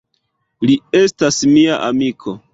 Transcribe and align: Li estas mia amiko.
Li 0.69 0.77
estas 1.01 1.39
mia 1.53 1.79
amiko. 1.91 2.37